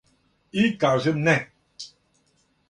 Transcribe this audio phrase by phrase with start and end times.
[0.51, 1.37] И кажем не.